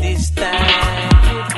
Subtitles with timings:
[0.00, 1.48] This time.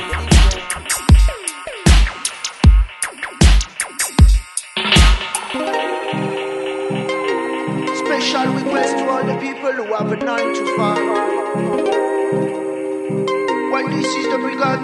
[7.95, 11.31] Special request to all the people who have a 9 to 5.
[13.89, 14.83] This is the brigade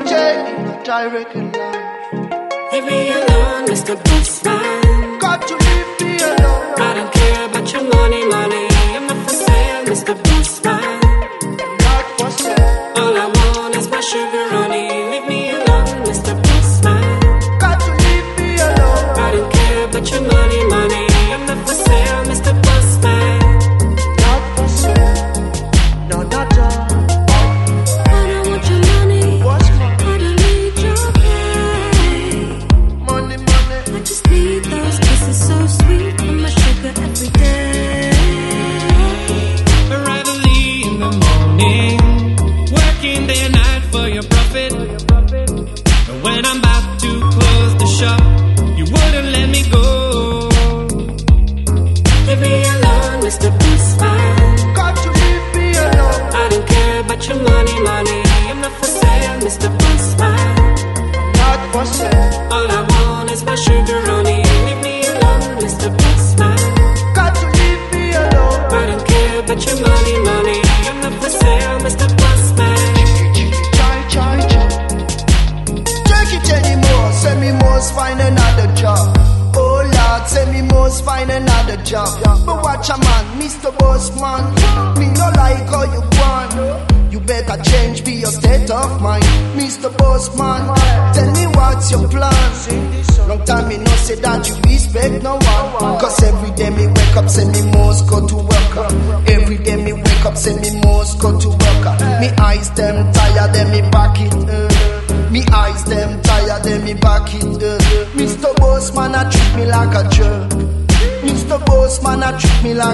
[1.35, 1.52] in.
[2.71, 3.96] Leave me alone, Mr.
[5.49, 6.73] Leave me alone.
[6.77, 8.16] I don't care about your money.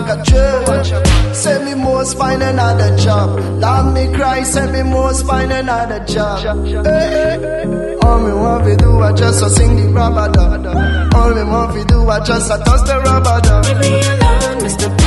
[0.03, 1.35] like a church.
[1.35, 3.39] Send me must find another job.
[3.59, 6.65] Lord, me cry, send me must find another job.
[6.85, 7.95] Hey, hey.
[8.03, 11.13] All me want to do, I just a sing the rabada.
[11.13, 13.63] All me want to do, I just a toss the rabada.
[13.63, 15.02] Leave me alone, Mr.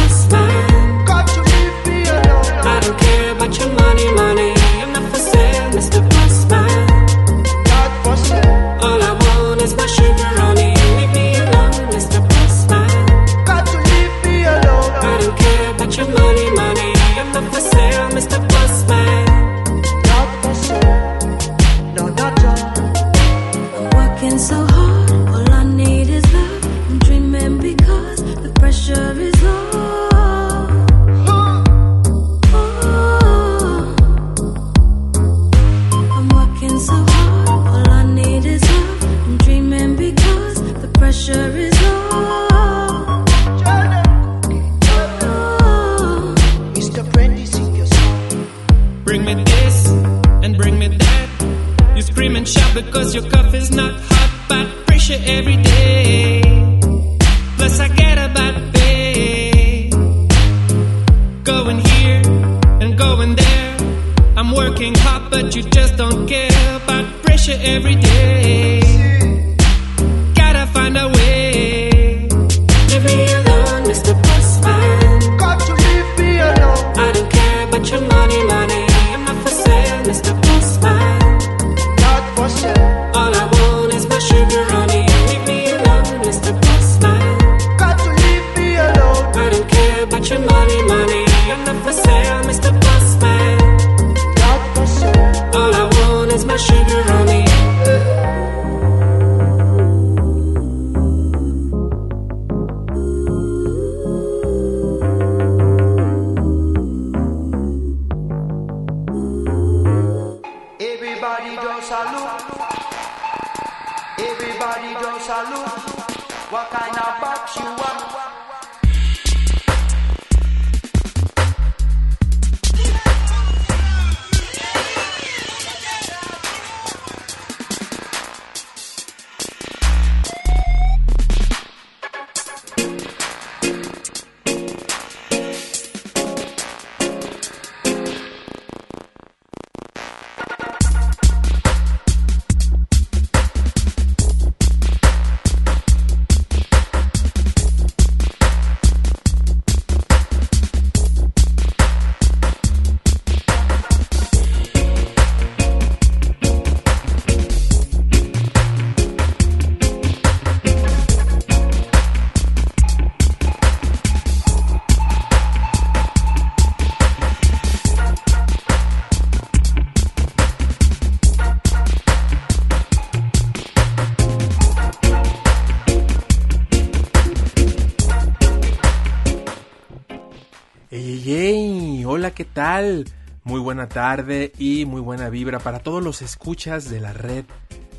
[183.44, 187.46] Muy buena tarde y muy buena vibra para todos los escuchas de la red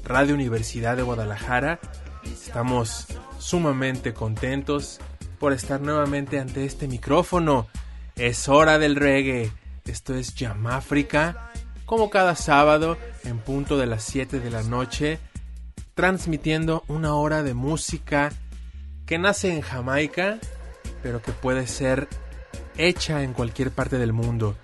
[0.03, 1.79] Radio Universidad de Guadalajara.
[2.23, 3.07] Estamos
[3.39, 4.99] sumamente contentos
[5.39, 7.65] por estar nuevamente ante este micrófono.
[8.15, 9.51] Es hora del reggae.
[9.85, 10.35] Esto es
[10.69, 11.51] África,
[11.87, 15.17] como cada sábado en punto de las 7 de la noche,
[15.95, 18.31] transmitiendo una hora de música
[19.07, 20.37] que nace en Jamaica,
[21.01, 22.07] pero que puede ser
[22.77, 24.55] hecha en cualquier parte del mundo.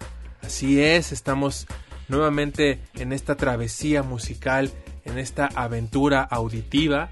[0.42, 1.68] Así es, estamos
[2.08, 4.72] nuevamente en esta travesía musical,
[5.06, 7.10] en esta aventura auditiva,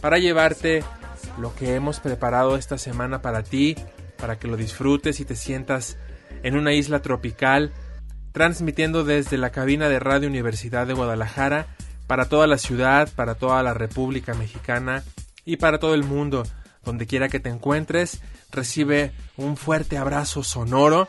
[0.00, 0.84] para llevarte
[1.40, 3.76] lo que hemos preparado esta semana para ti,
[4.16, 5.96] para que lo disfrutes y te sientas
[6.42, 7.72] en una isla tropical,
[8.32, 11.66] transmitiendo desde la cabina de Radio Universidad de Guadalajara
[12.06, 15.02] para toda la ciudad, para toda la República Mexicana
[15.44, 16.44] y para todo el mundo.
[16.84, 18.20] Donde quiera que te encuentres,
[18.50, 21.06] recibe un fuerte abrazo sonoro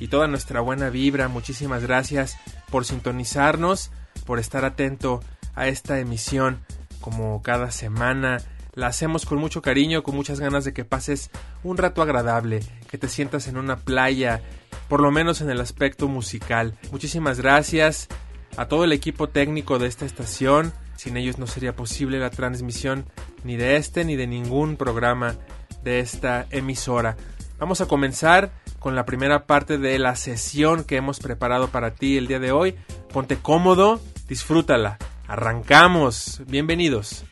[0.00, 1.28] y toda nuestra buena vibra.
[1.28, 2.36] Muchísimas gracias
[2.70, 3.90] por sintonizarnos,
[4.26, 5.20] por estar atento
[5.54, 6.60] a esta emisión
[7.00, 8.38] como cada semana.
[8.74, 11.30] La hacemos con mucho cariño, con muchas ganas de que pases
[11.62, 14.42] un rato agradable, que te sientas en una playa,
[14.88, 16.78] por lo menos en el aspecto musical.
[16.92, 18.08] Muchísimas gracias
[18.56, 20.72] a todo el equipo técnico de esta estación.
[21.00, 23.06] Sin ellos no sería posible la transmisión
[23.42, 25.34] ni de este ni de ningún programa
[25.82, 27.16] de esta emisora.
[27.58, 32.18] Vamos a comenzar con la primera parte de la sesión que hemos preparado para ti
[32.18, 32.74] el día de hoy.
[33.14, 33.98] Ponte cómodo,
[34.28, 34.98] disfrútala.
[35.26, 36.42] Arrancamos.
[36.46, 37.24] Bienvenidos.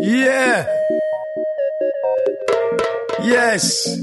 [0.00, 0.81] Yeah.
[3.24, 3.98] Yes.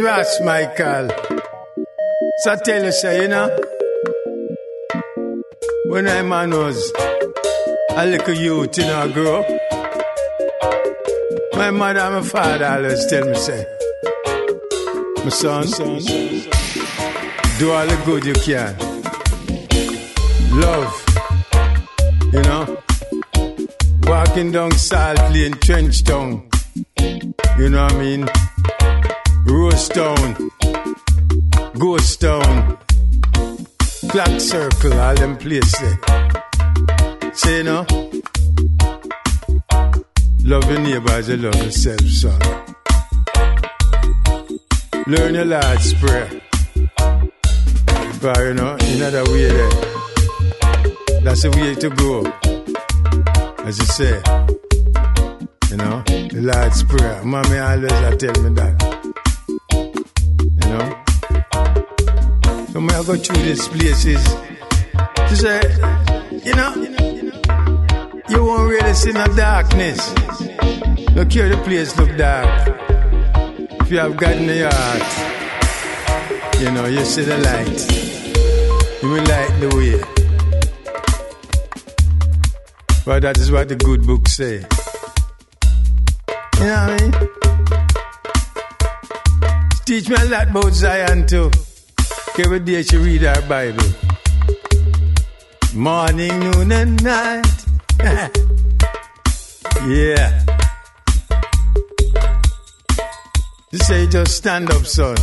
[0.00, 1.08] Ras Michael.
[2.42, 3.48] So I tell you, say, you know,
[5.86, 6.92] when I man was
[7.90, 9.46] a little youth, you know, I grew up,
[11.54, 13.64] my mother and my father always tell me, say,
[15.24, 15.64] my son,
[17.58, 18.76] do all the good you can.
[20.60, 20.92] Love,
[22.32, 22.78] you know,
[24.06, 26.48] walking down Salt Lane, Trench Town,
[27.58, 28.28] you know what I mean?
[29.46, 30.50] Rose Town,
[31.78, 32.78] Ghost Town,
[34.12, 35.96] Black Circle, all them places.
[37.32, 37.86] Say, you know,
[40.44, 42.40] love your neighbor as you love yourself, son.
[45.06, 46.40] Learn your Lord's Prayer.
[48.20, 49.70] But, you know, another way there.
[51.22, 52.24] That's the way to go.
[53.64, 54.45] As you say,
[55.70, 57.24] you know, the Lord's Prayer.
[57.24, 58.74] Mommy always tell me that.
[60.40, 60.86] You know?
[62.72, 64.22] So when I go through these places,
[65.28, 65.60] she say,
[66.44, 66.72] you know,
[68.28, 70.10] you won't really see no darkness.
[71.14, 72.48] Look here, the place look dark.
[73.80, 75.02] If you have God in your heart,
[76.60, 79.02] you know, you see the light.
[79.02, 80.00] You will light the way.
[83.04, 84.64] But that is what the good book say.
[86.58, 87.12] You know what I mean?
[89.84, 91.50] Teach me a lot about Zion too.
[92.38, 93.84] Every day she read her Bible.
[95.74, 97.64] Morning, noon, and night.
[99.86, 100.44] yeah.
[103.70, 105.16] You say just stand up, son.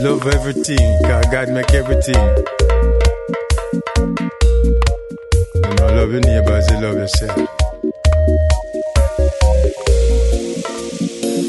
[0.00, 2.46] Love everything, cause God make everything.
[5.86, 7.36] Know, love your neighbor as you love yourself.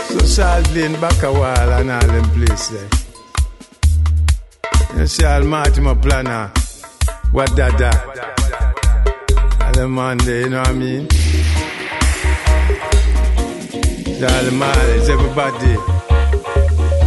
[0.10, 2.90] So Salt Lane, back a wall and all them places.
[4.96, 6.52] You see Almighty my planner.
[7.32, 7.98] What that that?
[9.62, 11.08] All them man there, you know what I mean?
[14.22, 15.78] All the miles, everybody.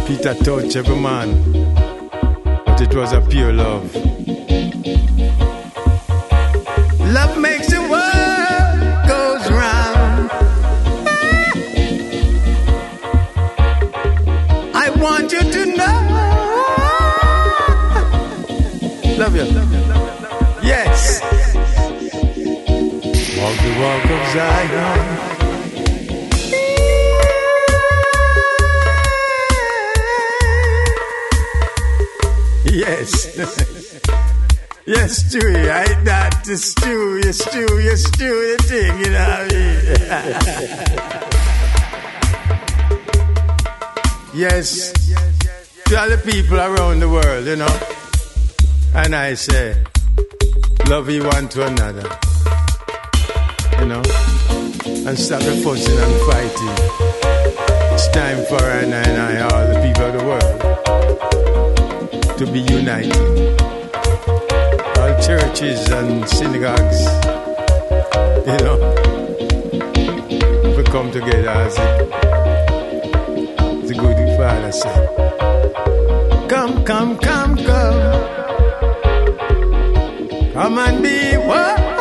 [0.05, 1.29] Peter Tosh every man.
[2.65, 3.53] But it was a pure.
[3.53, 4.10] Love
[19.21, 19.45] love you.
[20.63, 21.21] Yes.
[23.37, 24.99] Walk the walk of Zion.
[32.65, 33.11] Yes.
[34.87, 39.39] yes, Stewie, I that the stew, you stew, you stew the thing, you know what
[39.39, 39.77] I mean?
[44.41, 44.91] yes.
[45.85, 47.90] To all the people around the world, you know.
[48.93, 49.81] And I say,
[50.89, 52.09] love you one to another.
[53.79, 54.01] You know?
[55.07, 56.75] And stop the fussing and fighting.
[57.93, 60.59] It's time for I and I, all the people of the world,
[62.37, 63.15] to be united.
[64.99, 67.01] All churches and synagogues,
[68.45, 68.77] you know,
[70.75, 71.75] we come together as
[73.87, 76.49] the good father said.
[76.49, 78.50] Come, come, come, come.
[80.53, 82.00] Come and be what?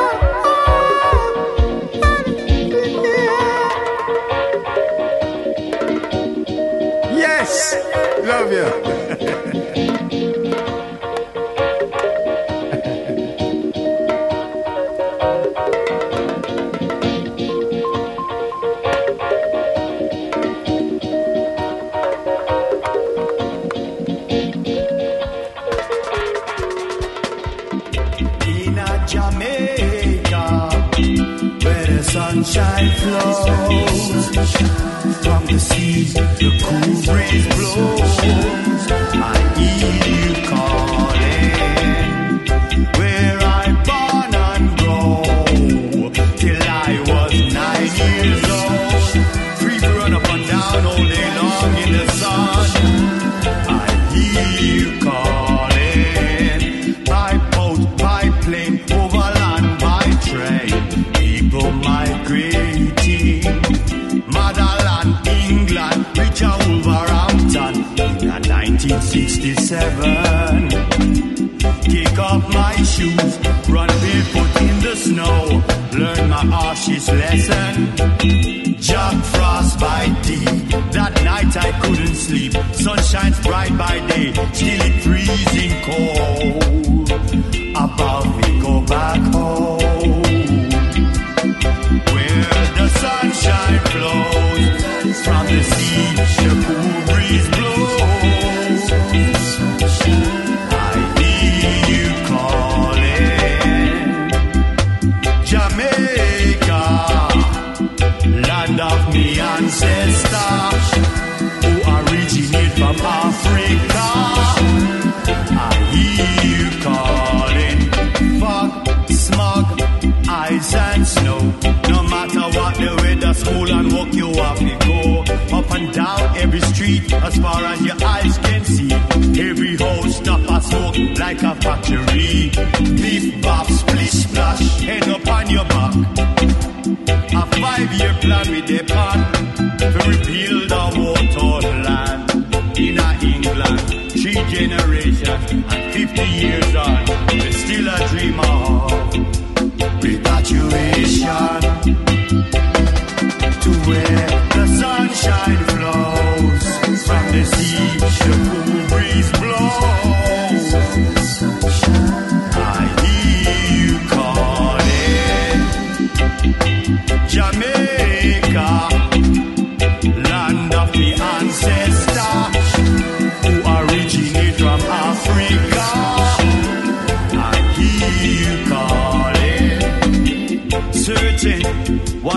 [81.54, 82.52] night I couldn't sleep.
[82.72, 84.19] Sun shines bright by day.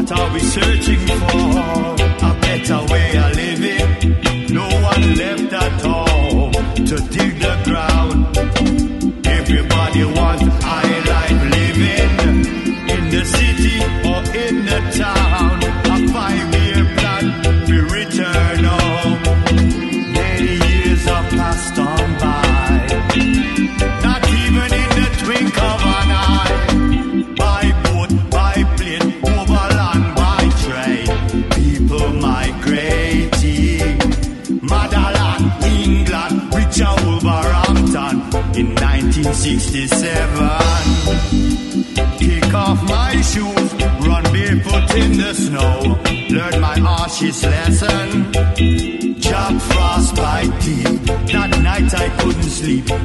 [0.04, 1.93] what are we searching for?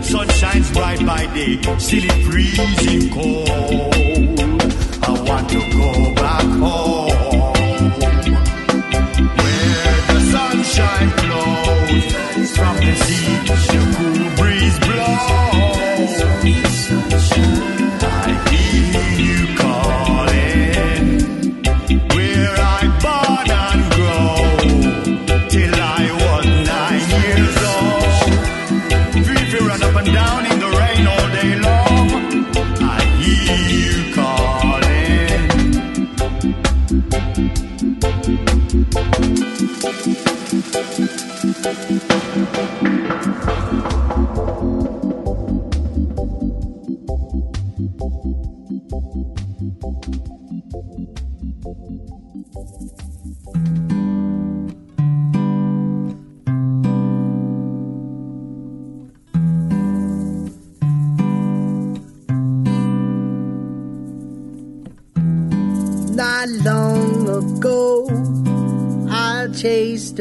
[0.03, 3.49] Sun shines bright by day, still it freezing cold.
[5.03, 7.08] I want to go back home.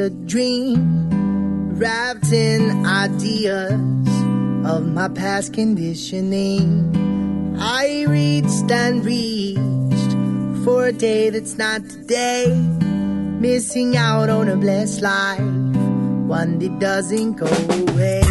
[0.08, 3.74] a dream wrapped in ideas
[4.66, 7.58] of my past conditioning.
[7.60, 12.56] I reached and reached for a day that's not today,
[13.42, 18.27] missing out on a blessed life, one that doesn't go away.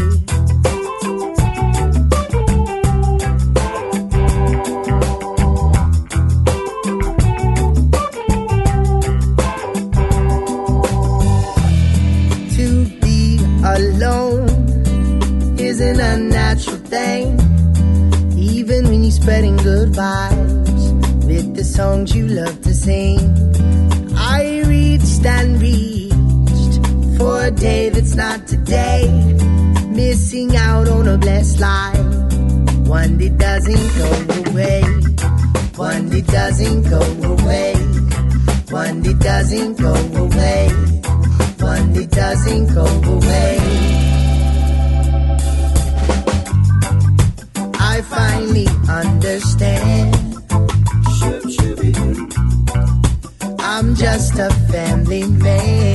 [21.97, 23.19] songs you love to sing.
[24.17, 26.75] I reached and reached
[27.17, 29.03] for a day that's not today.
[29.89, 32.07] Missing out on a blessed life.
[32.99, 34.11] One that doesn't go
[34.43, 34.83] away.
[35.77, 37.75] One that doesn't go away.
[38.81, 40.63] One that doesn't go away.
[41.73, 43.57] One that doesn't go away.
[47.95, 49.66] I finally understand
[54.17, 55.86] just a family man.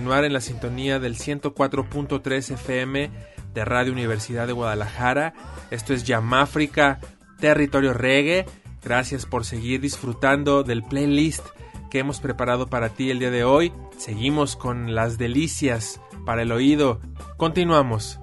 [0.00, 3.10] continuar en la sintonía del 104.3 FM
[3.52, 5.34] de Radio Universidad de Guadalajara.
[5.70, 7.00] Esto es Yamáfrica,
[7.38, 8.46] Territorio Reggae.
[8.82, 11.44] Gracias por seguir disfrutando del playlist
[11.90, 13.74] que hemos preparado para ti el día de hoy.
[13.98, 17.02] Seguimos con las delicias para el oído.
[17.36, 18.20] Continuamos.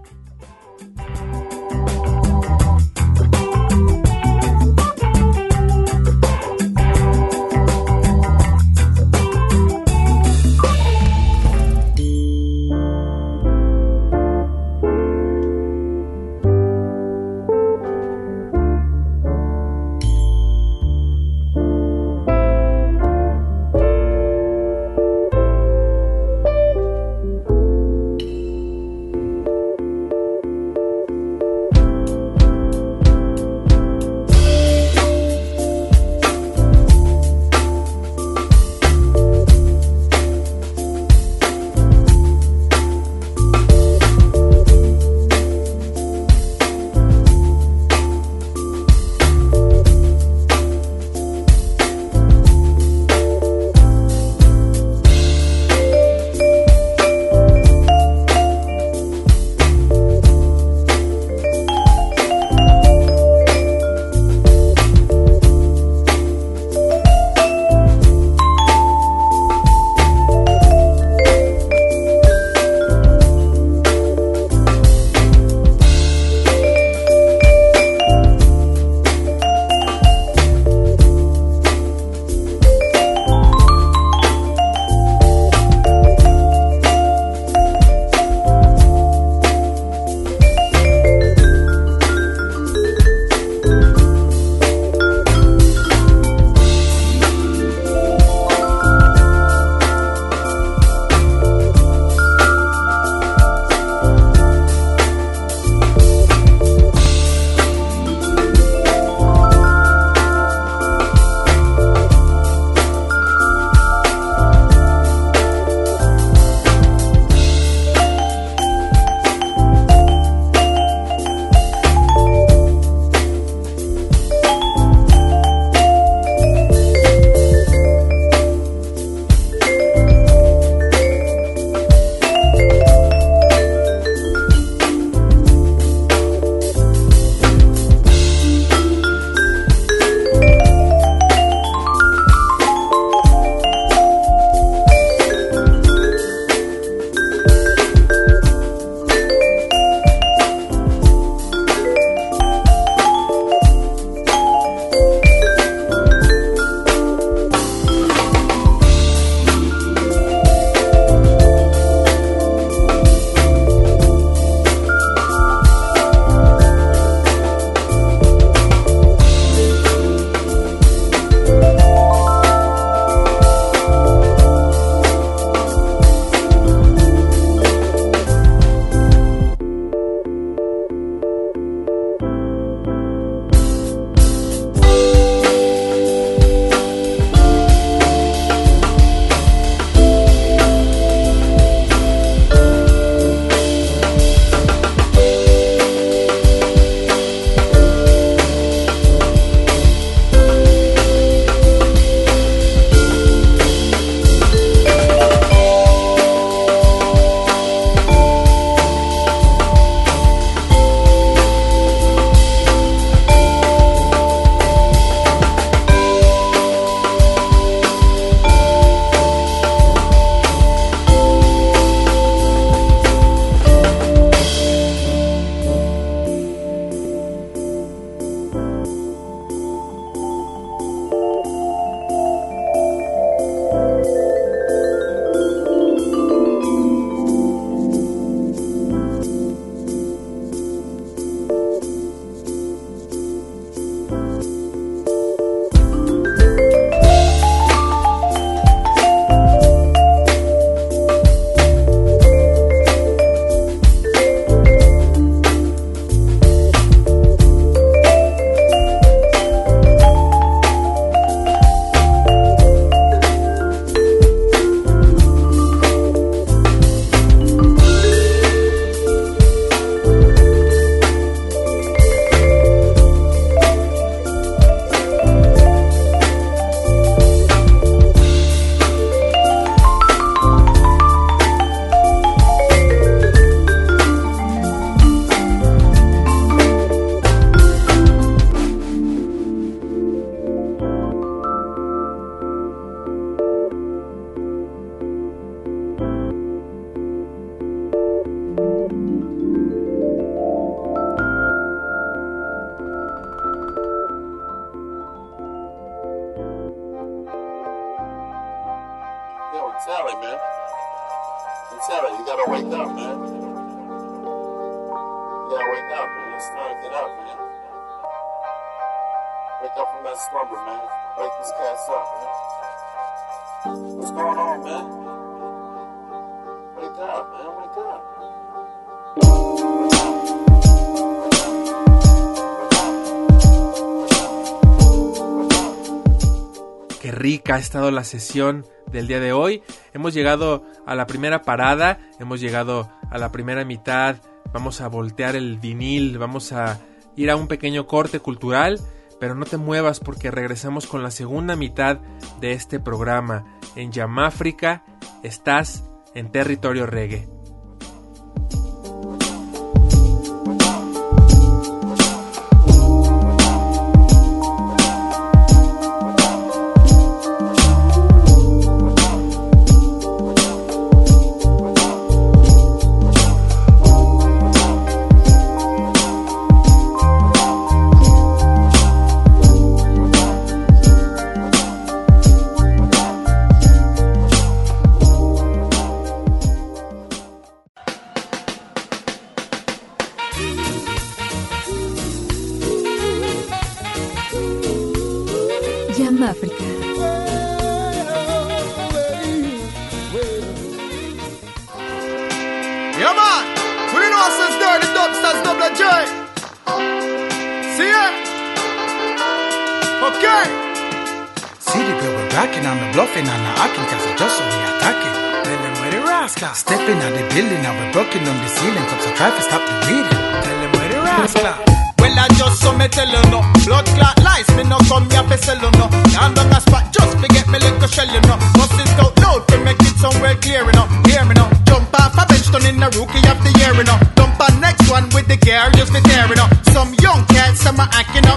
[337.17, 339.63] Rica ha estado la sesión del día de hoy.
[339.93, 344.17] Hemos llegado a la primera parada, hemos llegado a la primera mitad.
[344.53, 346.79] Vamos a voltear el vinil, vamos a
[347.15, 348.79] ir a un pequeño corte cultural,
[349.19, 351.99] pero no te muevas porque regresamos con la segunda mitad
[352.39, 353.59] de este programa.
[353.75, 354.83] En Yamáfrica
[355.23, 357.36] estás en territorio reggae.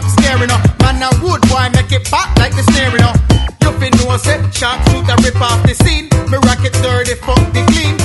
[0.00, 0.60] Acting scaring up.
[0.80, 3.16] Man, a wood boy make it pop like the snaring up.
[3.62, 6.08] You fin know say, sharp shooter rip off the scene.
[6.30, 7.99] Me rock it dirty, fuck the clean.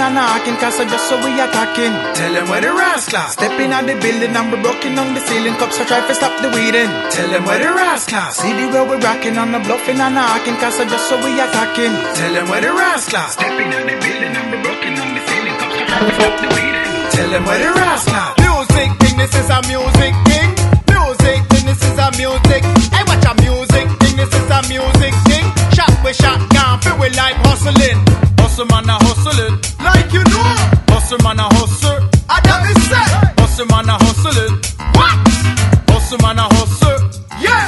[0.00, 1.92] On the bluffing and knocking cause I just so we attacking.
[2.14, 3.26] Tell them where the rascal.
[3.28, 5.54] Stepping out the building and we're broken on the ceiling.
[5.58, 6.90] Cops are trying to stop the weeding.
[7.10, 8.30] Tell them where the rascal.
[8.32, 11.34] See the way we're rocking on the bluffing and knocking cause I just so we
[11.34, 11.94] attacking.
[12.14, 13.26] Tell them where the rascal.
[13.28, 15.56] Stepping out the building and we're broken on the ceiling.
[15.58, 16.88] Cops are trying to stop the weeding.
[17.14, 18.28] Tell them where the rascal.
[18.38, 20.48] Music thing, this is a music thing.
[20.94, 22.62] Music thing, this is a music.
[22.94, 25.44] I watch a music thing, this is a music thing.
[25.74, 27.98] Shot with shot, can't feel we like hustling.
[28.38, 29.67] Hustle man a hustling, like you know.
[31.08, 33.00] Hustle man a hustle, I done me say.
[33.40, 34.60] Hustle man a hustling,
[34.92, 35.16] what?
[35.88, 37.00] Hustle man a hustle,
[37.40, 37.64] yeah.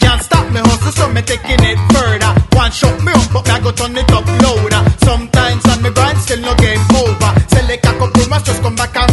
[0.00, 2.32] Can't stop me hustle, so me taking it further.
[2.56, 4.88] One shot me up, but me I go turn it up louder.
[5.04, 7.32] Sometimes on me grind, still no game over.
[7.52, 9.11] Select a couple just come back and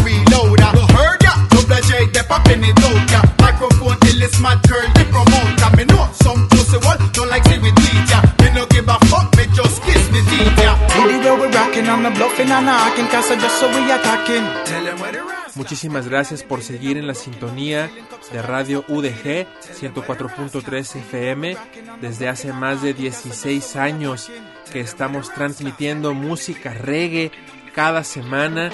[15.56, 17.90] Muchísimas gracias por seguir en la sintonía
[18.32, 19.48] de Radio UDG
[19.80, 21.58] 104.3 FM.
[22.02, 24.32] Desde hace más de 16 años
[24.72, 27.32] que estamos transmitiendo música reggae
[27.74, 28.72] cada semana,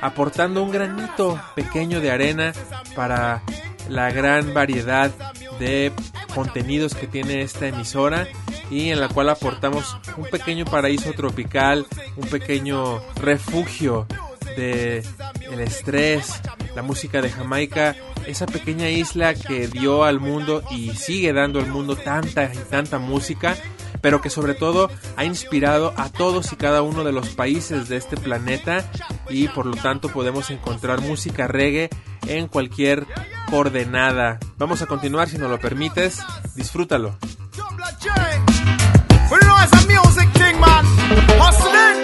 [0.00, 2.52] aportando un granito pequeño de arena
[2.94, 3.42] para
[3.88, 5.10] la gran variedad
[5.58, 5.92] de
[6.34, 8.28] contenidos que tiene esta emisora
[8.70, 14.06] y en la cual aportamos un pequeño paraíso tropical, un pequeño refugio
[14.56, 15.04] de
[15.50, 16.40] el estrés,
[16.74, 21.66] la música de Jamaica, esa pequeña isla que dio al mundo y sigue dando al
[21.66, 23.56] mundo tanta y tanta música,
[24.00, 27.96] pero que sobre todo ha inspirado a todos y cada uno de los países de
[27.96, 28.90] este planeta
[29.28, 31.90] y por lo tanto podemos encontrar música reggae
[32.26, 33.06] en cualquier
[33.50, 34.38] coordenada.
[34.58, 36.20] Vamos a continuar si nos lo permites,
[36.54, 37.16] disfrútalo.
[41.10, 41.98] Hustling.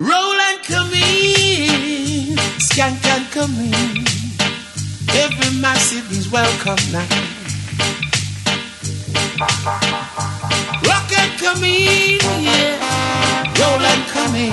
[0.00, 2.36] Roll and come in,
[3.30, 4.04] come in.
[5.14, 7.06] Every massive is welcome now.
[10.82, 12.98] Rock and come in, yeah.
[14.12, 14.52] Come in.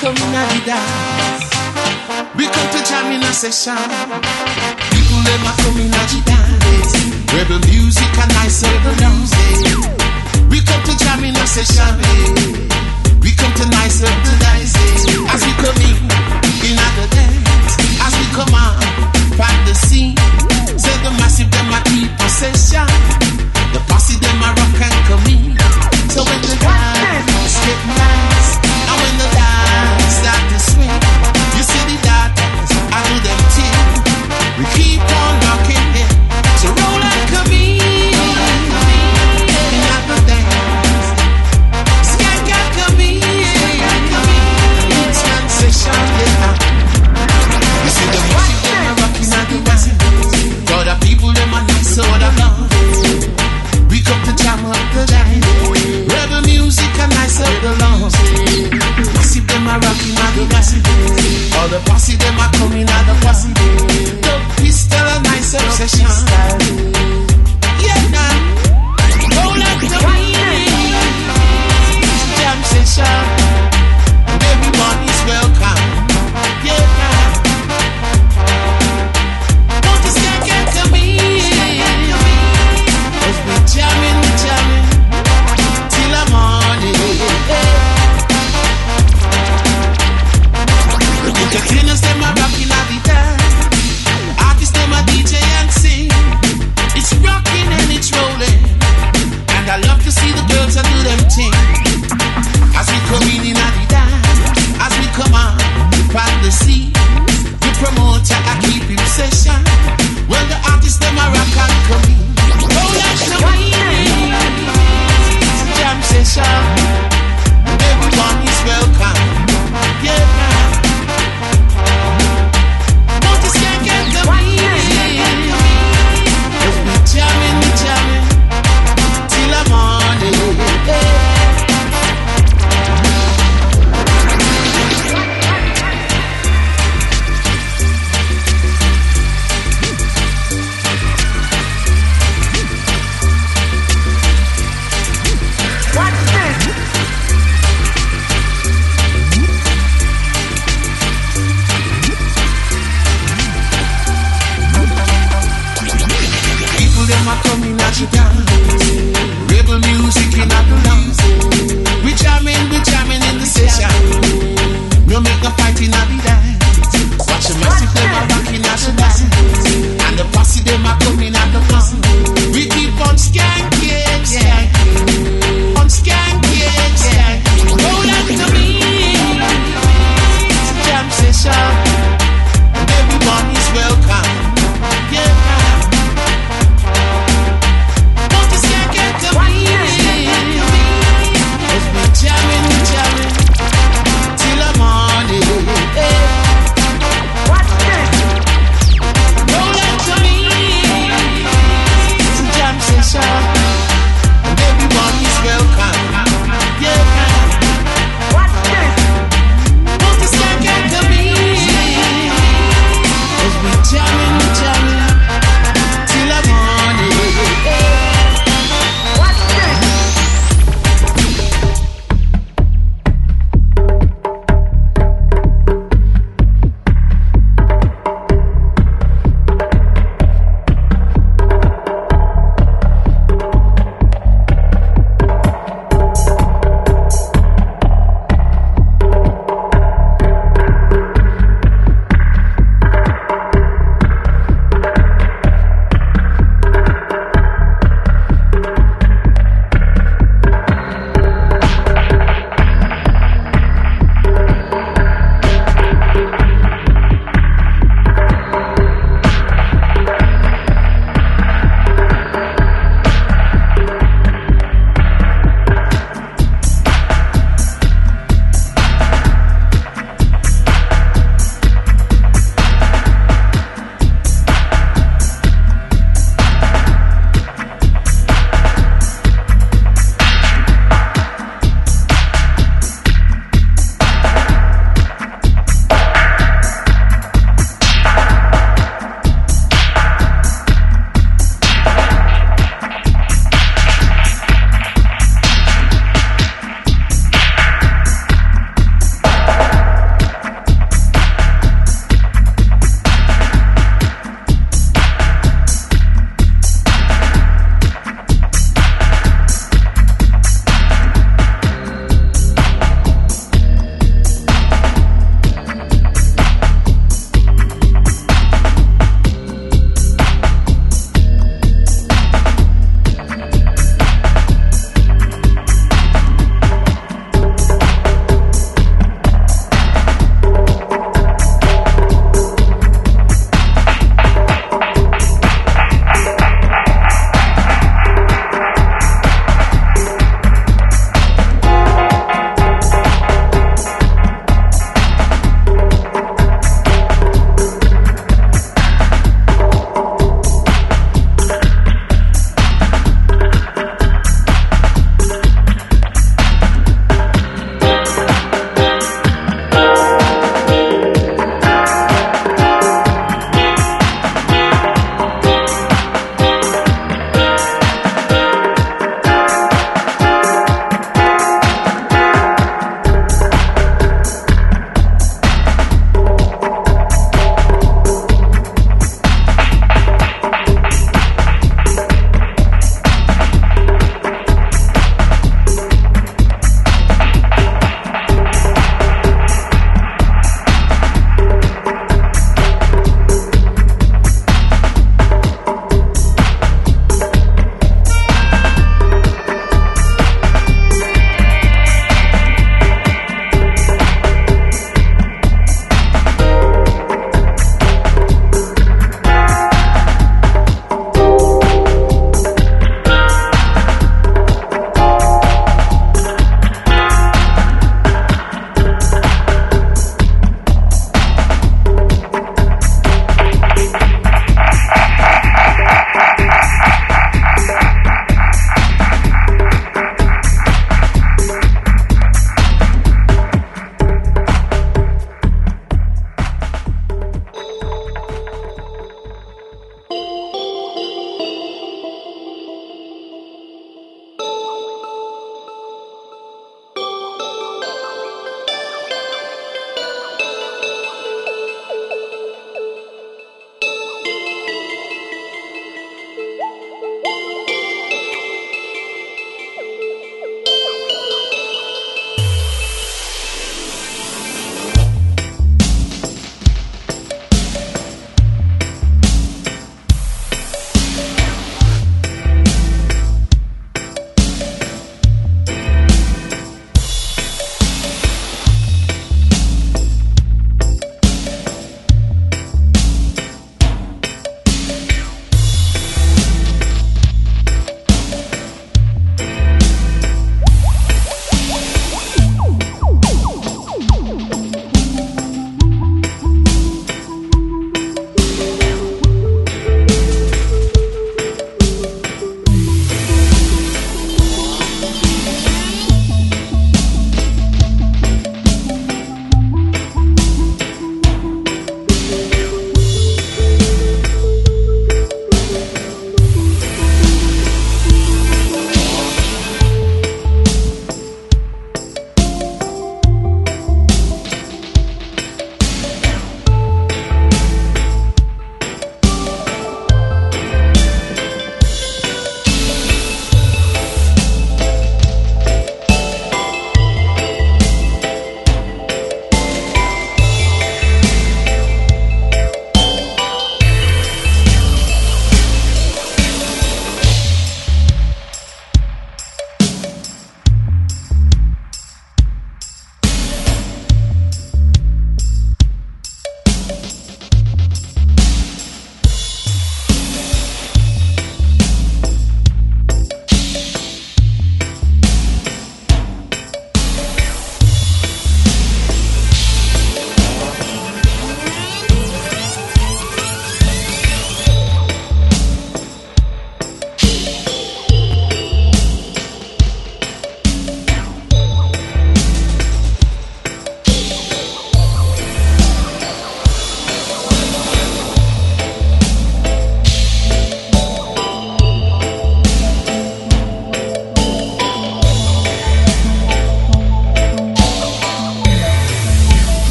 [0.00, 1.51] Come
[2.36, 3.76] we come to jam in a session.
[3.76, 6.92] People never come in a dance.
[7.32, 9.92] Rebel music and I say the music.
[10.50, 11.92] We come to jam in a session.
[13.20, 14.74] We come to nice up to nice.
[15.32, 15.96] As we come in,
[16.68, 17.74] in the dance.
[18.00, 18.80] As we come out,
[19.36, 20.16] find the scene.
[20.76, 22.88] Say the massive, them a keep possession.
[23.72, 25.56] The posse, them a rock and come in.
[26.10, 28.50] So when the dance get nice,
[28.88, 31.21] and when the dance start to swing.
[32.94, 33.72] I do that too.
[34.58, 35.51] We keep on going.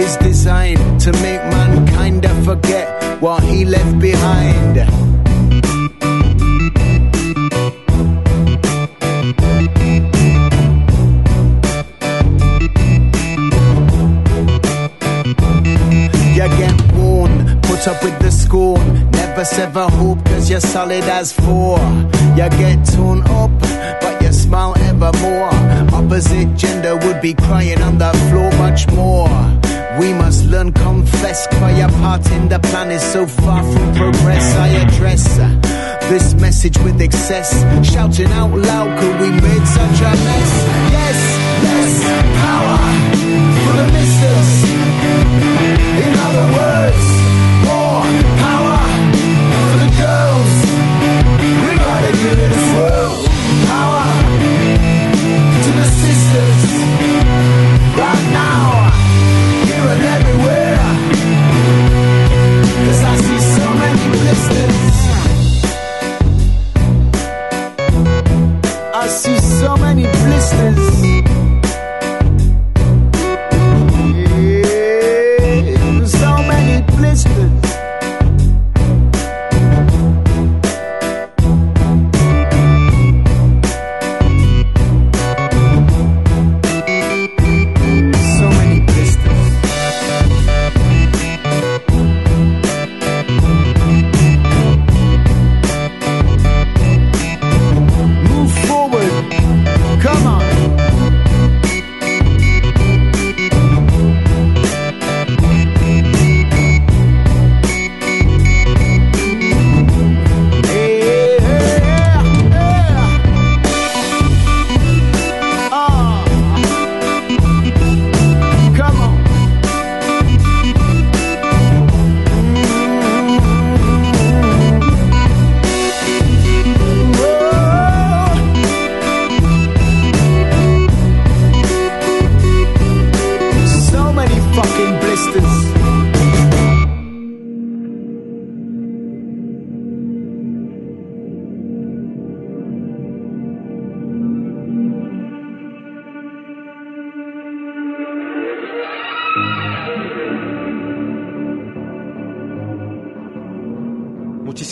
[0.00, 4.76] Is designed to make mankind forget what he left behind.
[16.36, 19.10] You get worn, put up with the scorn.
[19.10, 21.78] Never sever hope, cause you're solid as four.
[22.36, 23.50] You get torn up,
[24.00, 25.50] but you smile evermore.
[25.92, 29.59] Opposite gender would be crying on the floor much more.
[30.00, 34.56] We must learn, confess, cry apart in the plan is so far from progress.
[34.56, 35.46] I address uh,
[36.08, 37.50] this message with excess,
[37.86, 40.52] shouting out loud, could we made such a mess?
[40.96, 41.18] Yes,
[41.66, 41.94] less
[42.40, 42.78] power
[43.60, 44.50] for the misters.
[46.04, 47.04] In other words,
[47.68, 48.02] more
[48.40, 48.59] power
[69.60, 71.19] so many blisters.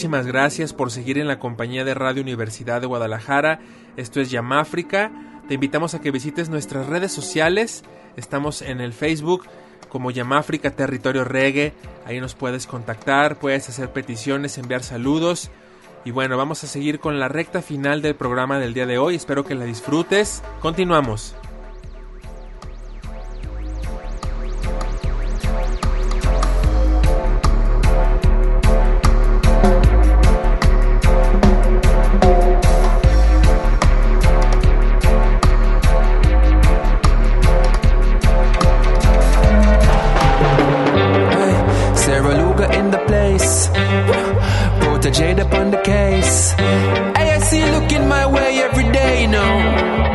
[0.08, 3.60] Muchísimas gracias por seguir en la compañía de Radio Universidad de Guadalajara.
[3.98, 5.12] Esto es Yamáfrica.
[5.48, 7.84] Te invitamos a que visites nuestras redes sociales.
[8.16, 9.44] Estamos en el Facebook
[9.90, 11.74] como Yamáfrica Territorio Reggae.
[12.06, 15.50] Ahí nos puedes contactar, puedes hacer peticiones, enviar saludos.
[16.06, 19.14] Y bueno, vamos a seguir con la recta final del programa del día de hoy.
[19.14, 20.42] Espero que la disfrutes.
[20.62, 21.34] Continuamos.
[45.08, 46.54] Protege upon the case.
[46.58, 50.07] I see you looking my way every day, you know.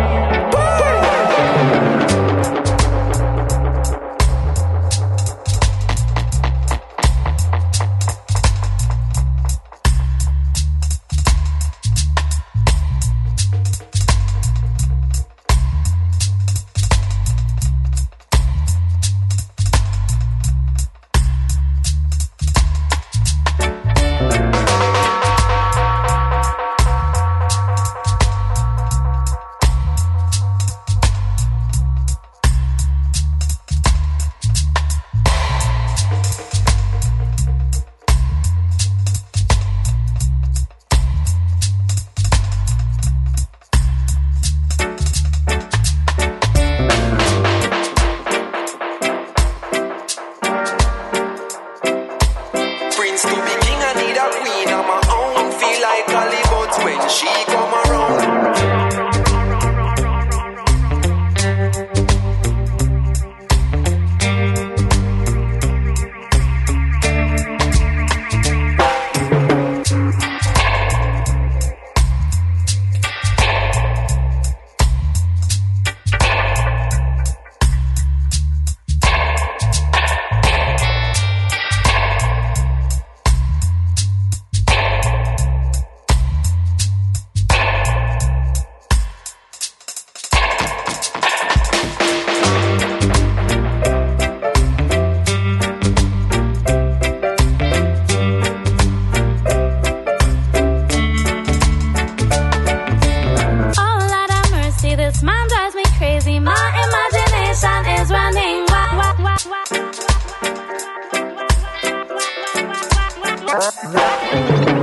[113.53, 114.82] Thank you.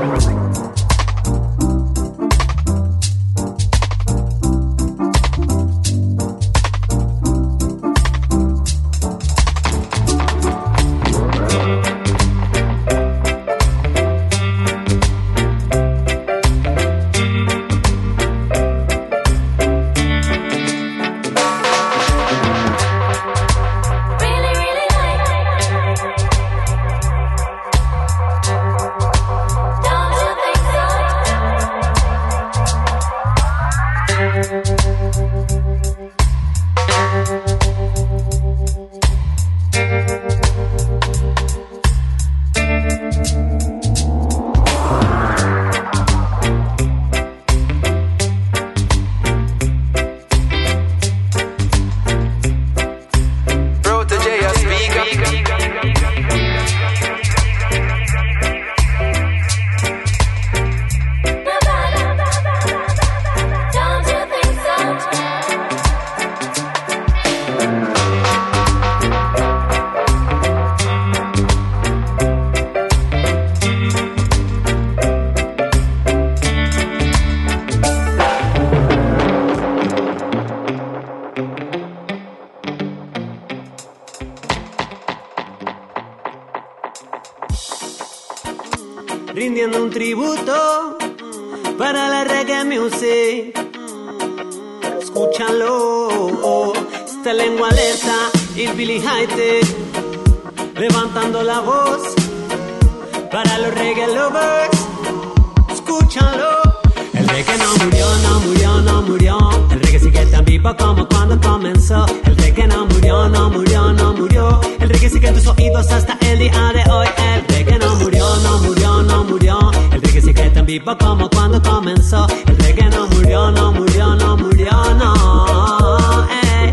[111.81, 112.07] Comenzó.
[112.25, 114.61] El reggae no murió, no murió, no murió.
[114.81, 117.07] El reggae sigue en tus oídos hasta el día de hoy.
[117.35, 119.71] El reggae no murió, no murió, no murió.
[119.93, 122.27] El reggae sigue tan vivo como cuando comenzó.
[122.47, 126.27] El reggae no murió, no murió, no murió, no.
[126.29, 126.73] Ey.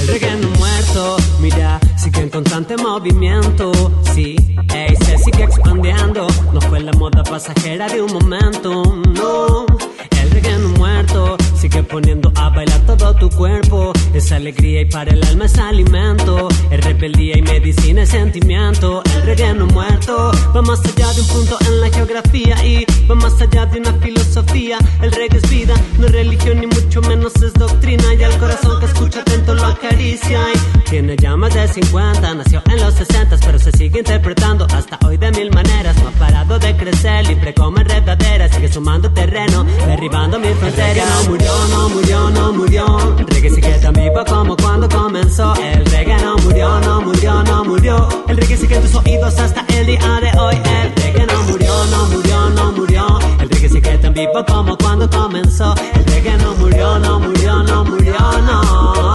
[0.00, 3.72] El reggae no muerto, mira, sigue en constante movimiento.
[4.14, 4.36] Sí,
[4.74, 6.26] ey, se sigue expandiendo.
[6.52, 8.82] No fue la moda pasajera de un momento,
[9.14, 9.59] no.
[11.70, 13.92] Sigue poniendo a bailar todo tu cuerpo.
[14.14, 16.48] Es alegría y para el alma es alimento.
[16.70, 19.02] Es rebeldía y medicina es sentimiento.
[19.14, 23.40] El reggae muerto, va más allá de un punto en la geografía y va más
[23.40, 24.78] allá de una filosofía.
[25.02, 28.04] El reggae es vida, no es religión ni mucho menos es doctrina.
[28.18, 30.40] Y al corazón que escucha atento lo acaricia.
[30.54, 34.98] Y tiene ya más de 50, nació en los 60, pero se sigue interpretando hasta
[35.06, 35.96] hoy de mil maneras.
[36.02, 38.48] No ha parado de crecer, libre como enredadera.
[38.48, 41.06] Sigue sumando terreno, derribando mil fronteras.
[41.24, 43.16] No murió, no murió, no murió.
[43.18, 45.54] El reggae sigue tan vivo como cuando comenzó.
[45.56, 48.08] El reggae no murió, no murió, no murió.
[48.28, 50.54] El reggae sigue en tus oídos hasta el día de hoy.
[50.56, 53.18] El reggae no murió, no murió, no murió.
[53.40, 55.74] El reggae sigue tan vivo como cuando comenzó.
[55.94, 59.09] El reggae no murió, no murió, no murió, no.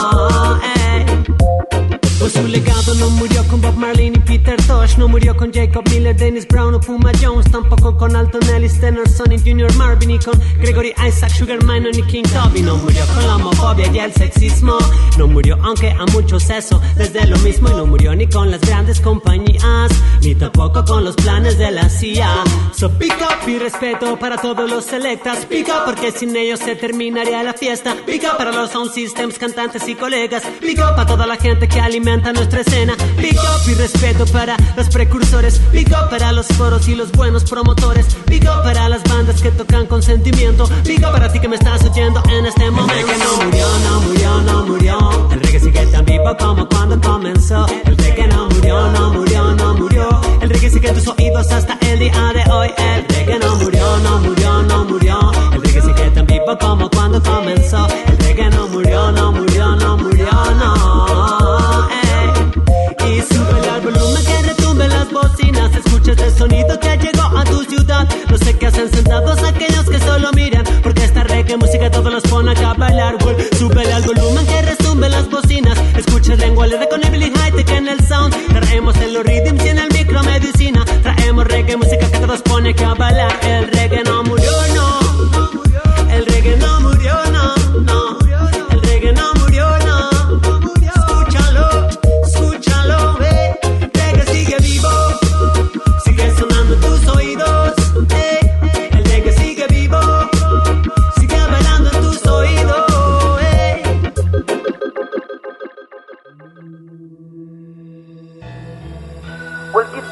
[2.26, 6.16] Su legado no murió con Bob Marley ni Peter Tosh, no murió con Jacob Miller,
[6.16, 10.34] Dennis Brown o Puma Jones, tampoco con Alton Ellis, Tennyson y Junior Marvin y con
[10.60, 14.76] Gregory Isaac, Sugar Minor ni King Toby, no murió con la homofobia y el sexismo,
[15.20, 18.62] no murió aunque a muchos eso, desde lo mismo y no murió ni con las
[18.62, 22.44] grandes compañías, ni tampoco con los planes de la CIA.
[22.74, 26.76] So pick up y respeto para todos los selectas, pick up porque sin ellos se
[26.76, 31.06] terminaría la fiesta, pick up para los sound systems, cantantes y colegas, pick up para
[31.06, 35.90] toda la gente que alimenta nuestra escena, pick up y respeto para los precursores, pick
[35.90, 39.86] up para los foros y los buenos promotores, pick up para las bandas que tocan
[39.86, 42.94] con sentimiento, pick up para ti que me estás oyendo en este momento.
[42.94, 47.00] El reggae no murió, no murió, no murió, el reggae sigue tan vivo como cuando
[47.02, 51.52] comenzó, el reggae no murió, no murió, no murió, el reggae sigue en tus oídos
[51.52, 55.82] hasta el día de hoy, el reggae no murió, no murió, no murió, el reggae
[55.82, 57.45] sigue tan vivo como cuando comenzó,
[68.76, 72.74] hacen sentados aquellos que solo miran, porque esta reggae música todos los pone acá a
[72.74, 73.16] bailar.
[73.24, 73.36] Güey.
[73.58, 78.34] Súbele volumen que retumbe las bocinas, escucha lengua de con Billy Hightech en el sound.
[78.50, 82.72] Traemos en los rhythms y en el micro medicina, traemos reggae música que todos pone
[82.72, 83.40] acá a bailar.
[83.44, 84.15] El reggae no.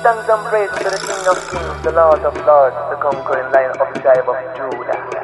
[0.05, 3.99] And to the King of Kings, the Lord of Lords, the conquering lion of the
[4.01, 5.23] tribe of Judah.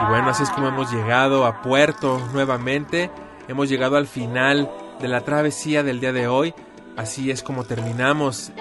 [0.00, 3.10] Y bueno, así es como hemos llegado a Puerto nuevamente.
[3.48, 4.70] Hemos llegado al final
[5.00, 6.54] de la travesía del día de hoy.
[6.96, 8.52] Así es como terminamos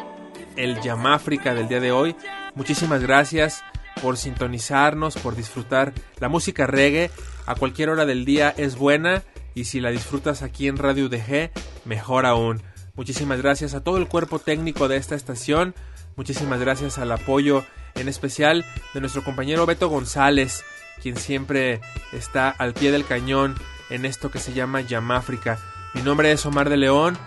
[0.55, 2.15] el Yamáfrica del día de hoy.
[2.55, 3.63] Muchísimas gracias
[4.01, 7.11] por sintonizarnos, por disfrutar la música reggae.
[7.45, 9.23] A cualquier hora del día es buena
[9.57, 11.49] y si la disfrutas aquí en Radio UDG,
[11.83, 12.61] mejor aún.
[12.93, 15.73] Muchísimas gracias a todo el cuerpo técnico de esta estación.
[16.15, 20.63] Muchísimas gracias al apoyo en especial de nuestro compañero Beto González,
[21.01, 21.81] quien siempre
[22.13, 23.55] está al pie del cañón
[23.89, 25.57] en esto que se llama Yamáfrica.
[25.95, 27.17] Mi nombre es Omar de León.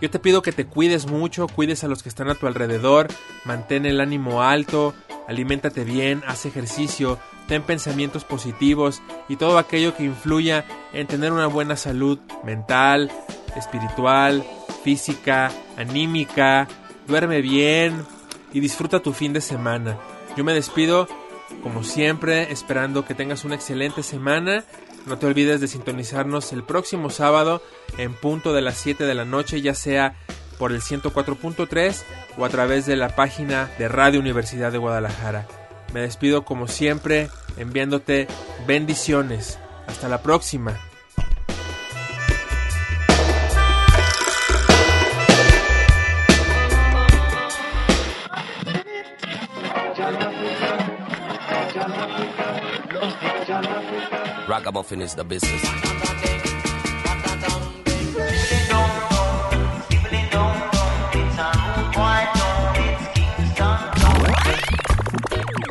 [0.00, 3.08] Yo te pido que te cuides mucho, cuides a los que están a tu alrededor,
[3.44, 4.94] mantén el ánimo alto,
[5.26, 7.18] aliméntate bien, haz ejercicio,
[7.50, 13.10] ten pensamientos positivos y todo aquello que influya en tener una buena salud mental,
[13.56, 14.44] espiritual,
[14.84, 16.68] física, anímica,
[17.08, 18.06] duerme bien
[18.52, 19.98] y disfruta tu fin de semana.
[20.36, 21.08] Yo me despido,
[21.60, 24.62] como siempre, esperando que tengas una excelente semana.
[25.06, 27.64] No te olvides de sintonizarnos el próximo sábado
[27.98, 30.14] en punto de las 7 de la noche, ya sea
[30.56, 32.00] por el 104.3
[32.38, 35.48] o a través de la página de Radio Universidad de Guadalajara.
[35.92, 38.26] Me despido como siempre enviándote
[38.66, 39.58] bendiciones.
[39.86, 40.78] Hasta la próxima.
[55.00, 55.99] Is the business.